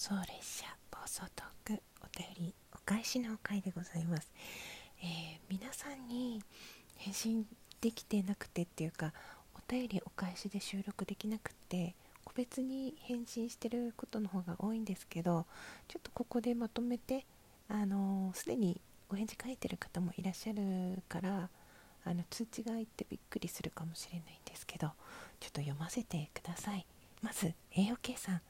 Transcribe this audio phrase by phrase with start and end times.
[0.00, 4.30] 送列車暴走トークお便りお返しの回でございます、
[5.02, 5.06] えー、
[5.50, 6.40] 皆さんに
[6.98, 7.44] 返信
[7.80, 9.12] できてなくてっていうか
[9.56, 15.46] お便りお返しで収録できなくて個別に返信してることの方が多いんですけど
[15.88, 17.26] ちょっとここでまとめて
[17.68, 18.80] あのす、でに
[19.10, 21.48] お返事書いてる方もいらっしゃるから
[22.04, 24.92] あの通知が入ってびっくりするかもしれないんですけど
[25.40, 26.86] ちょっと読ませてください。
[27.20, 28.40] まず AOK さん。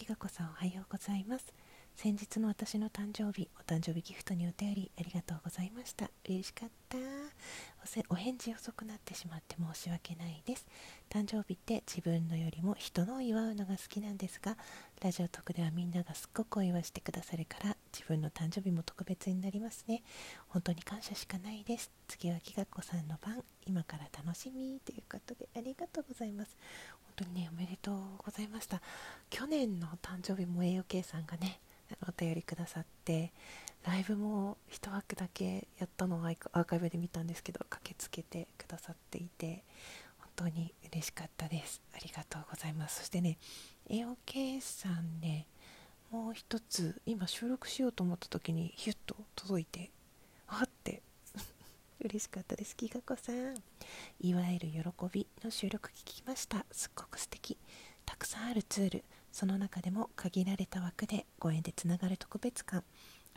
[0.00, 1.44] きがこさんおはようございます。
[1.94, 6.10] 先日の私の誕生日お誕生日ギフトにお便りありがとうございました。
[6.26, 7.19] 嬉しかった。
[8.08, 10.66] お返事遅くなってしまって申し訳ないです。
[11.08, 14.56] 誕生日って自分のよりも人のを祝うのが好きなんですが
[15.02, 20.02] ラジオ特ではみんながすっごくお祝いしてくださるから自分の誕生日も特別になりますね。
[20.48, 21.90] 本当に感謝しかないです。
[22.06, 23.42] 次はきがこさんの番。
[23.66, 26.56] 今から楽しみということでありがとうございます。
[27.04, 28.80] 本当にねおめでとうございました。
[29.30, 31.60] 去年の誕生日も AOK さんがね
[32.08, 33.32] お便りくださって
[33.84, 39.64] ライブも1枠だけやったのをアーカイブで見たんですけど駆けつけてくださっていて
[40.18, 41.80] 本当に嬉しかったです。
[41.94, 43.00] ありがとうございます。
[43.00, 43.38] そしてね
[43.88, 45.46] AOK さんね
[46.10, 49.90] もう一つ今収録しようと思った時にヒュッと届いて
[50.48, 51.02] あって。
[52.00, 52.76] 嬉しかったです。
[52.76, 53.54] きがこさん。
[54.20, 56.66] いわゆる喜びの収録聞きました。
[56.72, 57.56] すっごく素敵。
[58.04, 59.04] たくさんあるツール。
[59.32, 62.82] その中でも限られた枠でご縁でつながる特別感。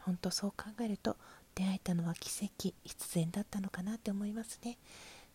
[0.06, 1.18] 本当そう考えると
[1.56, 4.78] 出会えたのは奇跡必然だったのかなって思いますね。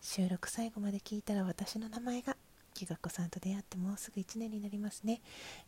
[0.01, 2.37] 収録最後まで聞いたら私の名前が
[2.79, 5.21] きがこさんと出会ってもうすぐ1年になりますね。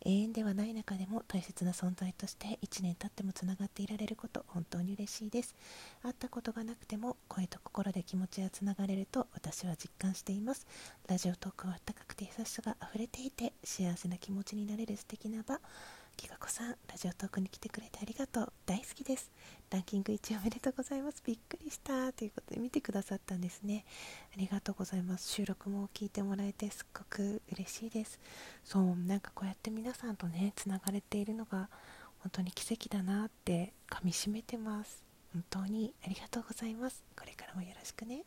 [0.04, 5.56] 永遠ではない中でも大切な存在として1年経ってもつながっていられること本当に嬉しいです。
[6.02, 10.66] 会ったことがなくても声と心で気持ちがつながれると私は実感しています。
[11.08, 15.58] ラジオトークは温かくて優しさが溢れていて幸せな気持ちになれる素敵な場。
[16.16, 18.52] きがこさんラジオトークに来てくれてありがとう。
[18.66, 19.30] 大好きです。
[19.70, 21.22] ランキング1位おめでとうございます。
[21.24, 22.12] びっくりした。
[22.12, 23.84] ということで見てくださったんですね。
[24.32, 25.28] ありがとうございます。
[25.28, 28.18] 収録も聞いてもらえてすっごく嬉しいです。
[28.64, 31.68] そうなんかこうやって皆さんとねつながれているのが
[32.20, 35.02] 本当に奇跡だなってかみしめてます。
[35.32, 37.04] 本当にありがとうございます。
[37.16, 38.24] これからもよろしくね。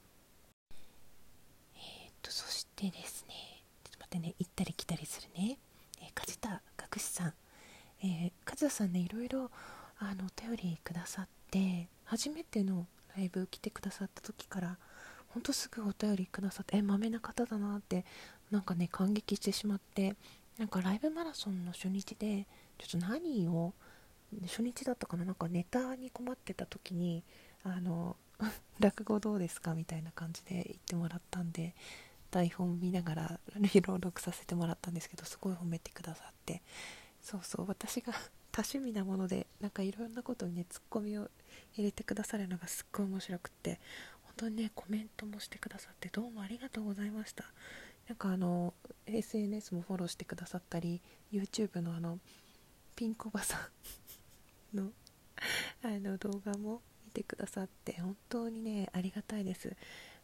[1.76, 4.36] えー、っとそしてですねちょっと待ってね。
[4.40, 5.58] 行ったり来たりするね、
[6.02, 7.34] えー、梶田学士さん。
[8.04, 9.50] えー、梶田さんねいろいろ
[9.98, 14.78] あのお便りくださって初めてのライブ来てくださった時から
[15.30, 18.06] ほんとすぐお便りくださってえまめな方だなって
[18.52, 20.16] なんかね感激してしまって
[20.60, 22.46] なんかライブマラソンの初日で
[22.78, 23.74] ちょっと何を
[24.44, 27.24] 初日だったかななんかネタに困ってた時に
[27.64, 28.18] あの
[28.80, 31.74] 落語どうですかみたいな感じで言ってもらったんで
[32.32, 36.62] 台本見ながら朗読させてもらったんですけどすごい褒めてくださって
[37.24, 38.14] そうそう私が
[38.52, 41.32] 多趣味なものでなんかいろんなことにねツッコミを
[41.74, 43.80] 入れてくださるのがすっごい面白くって
[44.24, 47.46] 本当にねコメントもしてくださってどうもありがとうございました。
[48.08, 48.74] なんかあの
[49.06, 51.02] SNS もフォローしてくださったり
[51.32, 52.20] YouTube のあの
[52.96, 53.70] ピンクおばさ
[54.74, 54.92] ん の
[55.82, 59.76] あの動画も見てくださって本当にねありがたいです。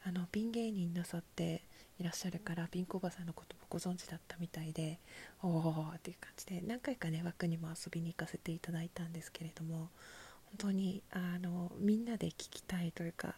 [0.05, 1.63] あのピン芸人なさって
[1.99, 4.99] いらっしゃるからピンクおばさんのこともご存知だったみたいで
[5.43, 9.89] おおっていう感じで何回かね枠にも遊びに行かせていただいたんですけれども本
[10.57, 13.35] 当にあのみんなで聞きたいというか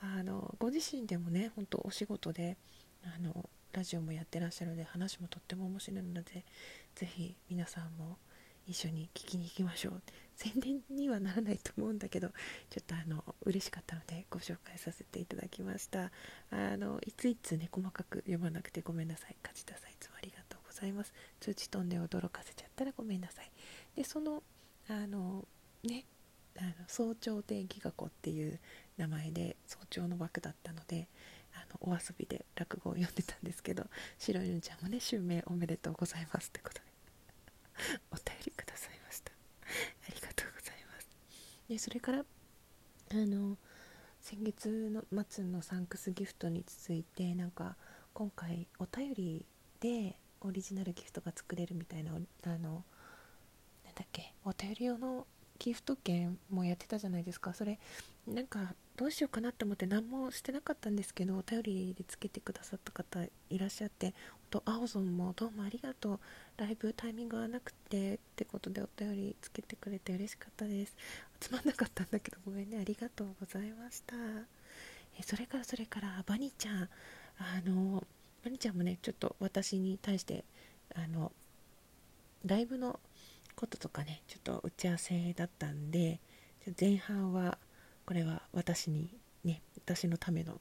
[0.00, 2.56] あのご自身でもね本当お仕事で
[3.04, 6.44] あのラジオもやってらっしゃるので話もとっても面白いので
[6.94, 8.16] ぜひ皆さんも
[8.66, 10.02] 一緒に聞きに行きましょう。
[10.34, 12.28] 宣伝にはならないと思うんだけど
[12.68, 16.10] ちょっとあの嬉しかったのでご紹介させていただきました。
[16.50, 19.36] あのいついつね細かく読まなくてごめんなさい。
[19.42, 21.12] 梶田さんいつもありがとうございます。
[21.40, 23.50] 通知飛んで驚かせちゃったらごめんなさい。
[23.94, 24.42] でその
[24.88, 25.46] あの
[25.82, 26.04] ね
[26.58, 28.58] あの早朝天気学校っていう
[28.98, 31.08] 名前で早朝の枠だったので
[31.54, 33.86] あのお遊びで落語を読んでたんですけど
[34.18, 36.95] 白いぬちゃんもね襲名おめでとうございますってことで。
[38.10, 39.32] お便りくださいました。
[39.32, 41.08] ありがとうございます。
[41.68, 43.56] でそれからあの
[44.20, 47.76] 先月の末のサンクスギフトに続いてなんか
[48.12, 49.46] 今回お便り
[49.80, 52.84] でオリジナルギフトが作れるみたいなあの
[53.84, 55.26] なんだっけお便り用の
[55.58, 57.54] ギフト券もやってたじゃないですか。
[57.54, 57.78] それ
[58.26, 64.14] なんかどうしようかなって思って何もしてなかったんですけどお便りでつけてくださった方いらっしゃって
[64.50, 66.20] と青ゾンもどうもありがとう。
[66.56, 70.96] ライブタイミングはなくてってことでお便りつけてくれて嬉しかったです。
[71.40, 74.14] つまんなかったんだけどごめんねありがとうございました。
[75.18, 76.88] えそれからそれからバニちゃん。
[77.38, 78.02] あの
[78.44, 80.44] バニちゃんもねちょっと私に対して
[80.94, 81.32] あの
[82.44, 82.98] ライブの
[83.56, 86.20] こととかねちょっと打ち合わせだったんで
[86.80, 87.58] 前半は
[88.06, 89.10] これは私に
[89.44, 90.60] ね私のための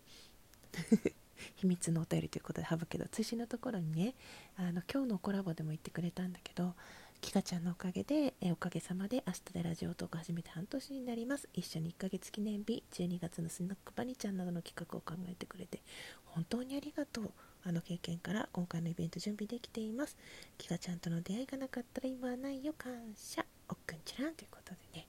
[1.56, 4.16] 秘密のお便りということで省けど追伸のところにね
[4.58, 6.74] あの今日のコラボでも言ってくれたんだけど
[7.22, 11.50] キカちゃんのおかげでえおかげさまで明日でラジオトーク始めて半年になります。
[11.54, 15.82] 一緒に1ヶ月記念日12月のスナックバニちゃんなどの企画を考えてくれて
[16.26, 17.32] 本当にありがとう。
[17.64, 20.18] あの経験から今回のイベント準備できています。
[20.58, 22.76] キカちゃんとの出会いがなかったら今はないよ。
[22.78, 23.44] 感謝。
[23.70, 25.08] おっくんちらんということでね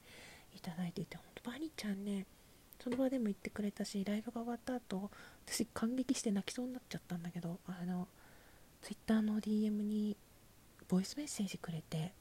[0.55, 2.27] いただいていて本バニちゃんね
[2.83, 5.11] その場でも言ってくれたしライブが終わった後
[5.47, 8.09] 私感激して泣きそうになっちゃったんだけどあの
[8.83, 10.17] Twitter の DM に
[10.89, 12.13] ボイスメッセージくれて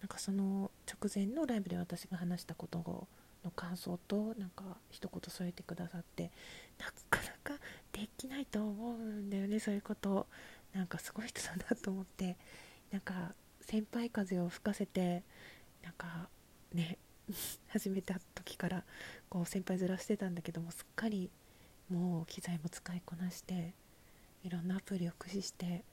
[0.00, 3.06] なんかその直前のライブで私が話したこと
[3.44, 6.30] の感想となんか一言添えてくださって
[6.78, 7.60] なかなか
[7.92, 10.26] できないと思うんだよねそういうこと。
[10.76, 12.36] なんかすごい人だなと思って
[12.92, 13.32] なんか
[13.62, 15.22] 先輩風を吹かせて
[15.82, 16.28] なんか
[16.74, 16.98] ね
[17.68, 18.84] 始めた時から
[19.28, 21.30] こう先輩ずらしてたんだけどもすっかり
[21.88, 23.74] もう機材も使いこなして
[24.44, 25.84] いろんなアプリを駆使して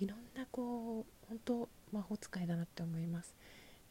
[0.00, 3.34] いろんなこう本当魔法使いだなって思います。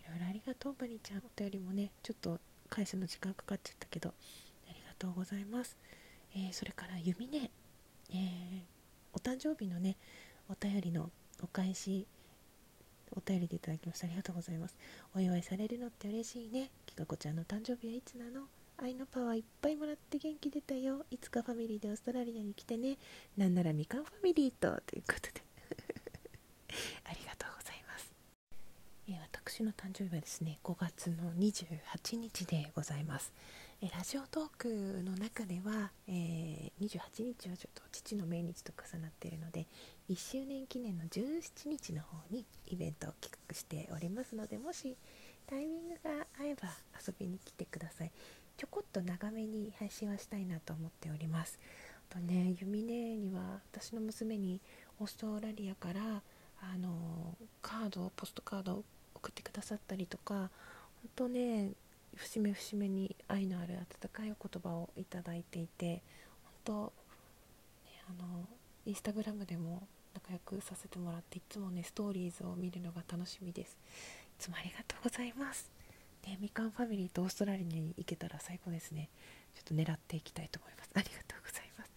[0.02, 1.20] いろいろありがとうバニちゃん。
[1.20, 2.40] お便りもねちょっと
[2.70, 4.10] 返すの時間かかっちゃったけど
[4.68, 5.78] ありがとうございます、
[6.36, 7.52] えー、それから弓ね、
[8.12, 8.62] えー、
[9.14, 9.98] お誕生日のね
[10.50, 11.12] お便りの
[11.42, 12.08] お返し
[13.30, 14.76] 便りでいただきましたありがとうございます。
[15.16, 16.72] お祝いされるのって嬉しいね。
[16.88, 18.48] きかこちゃんの誕生日はいつなの？
[18.78, 21.06] 愛のパワーいっぱいもらって元気出たよ。
[21.12, 22.98] いつかファミリーでオーストラリアに来てね。
[23.38, 24.81] なんならみかんファミリーと。
[24.81, 25.44] ということで。
[27.06, 28.12] ありがとうございます、
[29.08, 33.34] えー、私の誕生日はですね5月の28日でございます、
[33.81, 34.68] え、ラジオトーク
[35.06, 39.68] の中では、えー、28日はちょっと父の命日と重なっているので
[40.10, 44.98] 1周年記念の17日の方にイベントを企画しておりますのでもし
[45.48, 46.68] タイミングが合えば
[47.08, 48.12] 遊びに来てください。
[48.58, 51.58] ちょこっと長めに配信はしたいなと思っております。
[52.12, 54.60] あとねユミネには私の娘に
[55.00, 56.22] オーストラリアから
[56.62, 58.84] あのカードポストカードを
[59.16, 60.50] 送ってくださったりとか本
[61.16, 61.72] 当ね
[62.15, 66.01] 節目節目に愛のある温かいお言葉をいただいていて
[66.65, 66.94] 本当、
[67.85, 68.45] ね、あの
[68.85, 73.77] インスタグラムでも仲良くさせてもらっていつもねストーリーズを見るのが楽しみです。
[74.39, 75.69] いつもありがとうございます。
[76.25, 79.09] ねみかんファミリーとオーストラリアに行けたら最高ですね。
[79.56, 80.89] ちょっと狙っていきたいと思います。
[80.94, 81.91] ありがとうございます。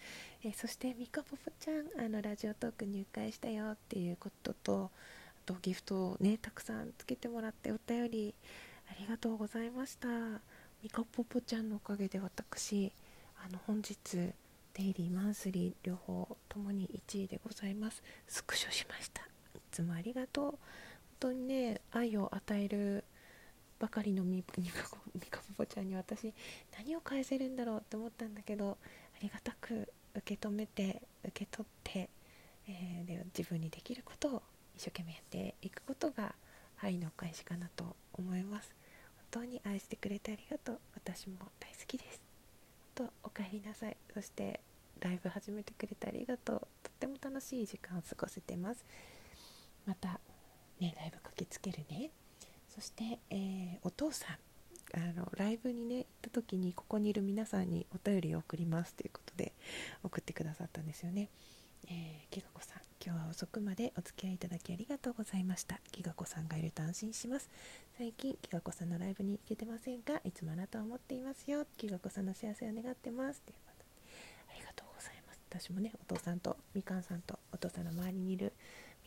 [0.45, 8.35] えー、そしてみかぽぽちゃんあのラジオトーク入会したよっていうこととあとギフトをねたくさんつけてもらってお便り
[8.93, 10.09] ありがとうございました。
[10.83, 12.93] みかぽぽちゃんのおかげで私
[13.43, 13.95] あの本日
[14.75, 18.03] デイリーマンスリー両方ともに1位でございます。
[18.29, 19.23] スクショしました。
[19.23, 19.27] い
[19.71, 20.45] つもありがとう。
[20.45, 20.59] 本
[21.21, 23.05] 当にね愛を与える
[23.79, 24.83] ばかりのみみか
[25.57, 26.35] ぽぽちゃんに私
[26.77, 28.77] 何を返せるんだろうって思ったんだけど
[29.17, 32.11] ありがたく受け止めて受け取って、
[32.69, 34.43] えー、で自分にできることを
[34.77, 36.35] 一生懸命やっていくことが
[36.83, 38.82] 愛のお返しかなと思います。
[39.33, 40.79] 当に愛してくれてありがとう。
[40.95, 42.21] 私も大好きです。
[42.95, 43.97] とお帰りなさい。
[44.13, 44.61] そして
[45.01, 46.61] ライブ始めてくれてありがとう。
[46.83, 48.85] とっても楽しい時間を過ごせてます。
[49.87, 50.21] また
[50.79, 52.11] ねライブ駆けつけるね。
[52.69, 54.37] そして、えー、お父さん
[54.95, 58.95] あのライブにね行った時にここにいる皆さんにお便りを送ります。
[58.95, 59.53] ということで
[60.03, 61.31] 送ってくださったんですよね。
[61.89, 65.81] えー、きがこさん今日は遅くまでお付き合いいただきありがとうございました。
[65.91, 67.51] きがこさんがいると安心します。
[67.99, 71.67] 最近きがこさんのライブに行けてませんがいつもあなたを思っていますよ。
[71.77, 73.41] きがこさんの幸せを願ってます。
[73.43, 73.85] ということで。
[74.55, 75.41] ありがとうございます。
[75.51, 78.53] 私もねお父さんとみかんさんとお父さんの周りにいる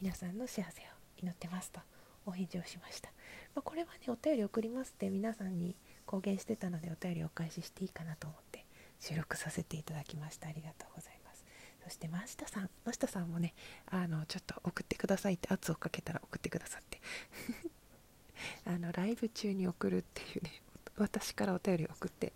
[0.02, 0.86] 皆さんの幸せを
[1.22, 1.80] 祈ってますと。
[2.28, 3.10] お返事をしました、
[3.54, 5.76] まあ、これはねお便り送りますって皆さんに
[6.08, 8.66] 公言してたのでお便りお返ししていいかなと思って
[9.00, 10.48] 収録させていただきました。
[10.48, 11.15] ありがとうございます。
[11.86, 13.54] そして真下さん真下さんもね
[13.86, 17.00] あのちょっと送ってくださいって圧をかけたら送ってくださって
[18.66, 20.62] あのライブ中に送るっていうね
[20.98, 22.34] 私からお便り送って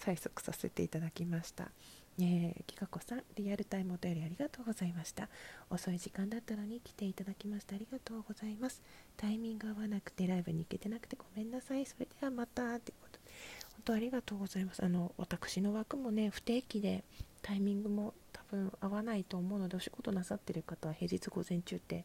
[0.00, 1.70] 催促させていただきました
[2.18, 5.30] えー、きかこさん、リアルタイムお便りありがとうございました。
[5.70, 8.82] 遅い時間だったのに来ていただきましてありがとうございます。
[9.16, 11.86] タイミング合わなくてライブに行けてなくてごめんなさい。
[11.86, 12.78] それではまた。
[12.80, 13.24] ということで、
[13.72, 14.84] 本当ありがとうございます。
[14.84, 17.04] あの、私の枠もね、不定期で
[17.40, 18.12] タイミングも
[18.50, 22.04] 分合わないと思うので、お仕事なさってる方は平日午前中って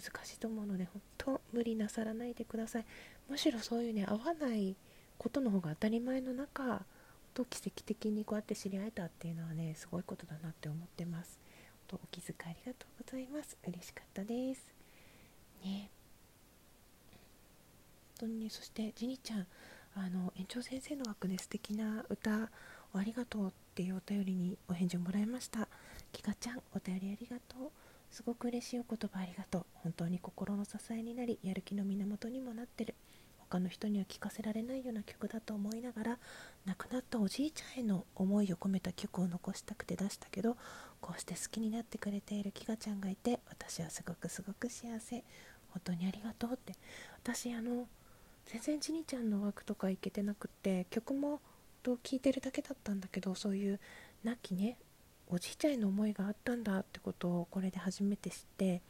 [0.00, 2.84] 難しいと思うので、本当無理なさらないでください。
[3.28, 4.76] むしろそういうね、合わない
[5.18, 6.84] ことの方が当たり前の中、
[7.34, 11.38] と奇跡的にこうやって知り合えたっていうのはねすごいことだなって思ってます。
[11.92, 13.56] お気遣いありがとうございます。
[13.68, 14.66] 嬉しかったです。
[15.64, 15.90] ね。
[18.18, 19.46] 本当にねそしてジニちゃん
[19.96, 22.50] あの園長先生の枠で素敵な歌
[22.94, 25.66] をありがとうってっていうお便りにお返事をもらいました。
[26.12, 27.70] キカちゃんお便りありがとう。
[28.08, 29.66] すごく嬉しいお言葉ありがとう。
[29.82, 32.94] 本当に心の支えになりやる気の源にもなってる。
[33.50, 36.18] 他の人には聞かせられないような曲だと思いながら
[36.66, 40.56] 亡くなったおじいちゃんへの思いを込めた曲を残したくて出したけど
[41.00, 45.24] こうして好きになってくれているキガちゃんがいて私はすごくすごく幸せ。
[45.70, 46.74] 本当にありがとうって。
[47.24, 47.88] 私あの
[48.46, 51.40] 全然ジニちゃんの枠とか行けてなくって曲も
[51.84, 53.78] と聴いてるだけだったんだけどそういう
[54.24, 54.78] 亡きね
[55.28, 58.82] おじいちゃんへの思いがあったんだってことをこれで初めて知って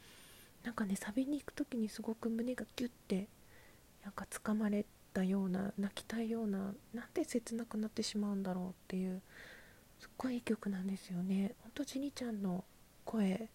[0.63, 3.27] なんかねサビに行く時にすごく胸がギュッて
[4.03, 9.21] なんか掴まれたような泣きたいようななんで切なくなってしまうんだろうっていう
[9.99, 11.53] すっごいいい曲なんですよね。
[11.63, 12.63] ほんとジニちゃんの
[13.05, 13.49] 声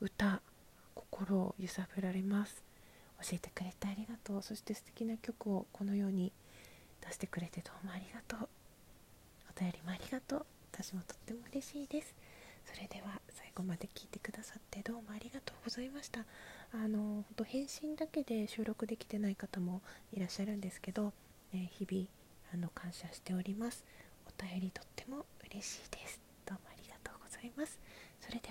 [0.00, 0.40] 歌
[0.94, 2.62] 心を揺さぶられます。
[3.22, 4.42] 教えてくれてありがとう。
[4.42, 6.32] そして素敵な曲をこのように
[7.06, 8.55] 出してくれてどうもありがとう。
[9.58, 10.46] 便りもありがとう。
[10.72, 12.14] 私もとっても嬉しいです。
[12.64, 16.20] それでは最後まで聞いてくださってどうもありがとうございました。
[16.72, 19.80] あの本当返信だけで収録できてない方も
[20.12, 21.12] いらっしゃるんですけど、
[21.54, 22.06] え日々
[22.52, 23.84] あの感謝しております。
[24.26, 26.20] お便りとっても嬉しいです。
[26.44, 27.78] どうもありがとうございます。
[28.20, 28.50] それで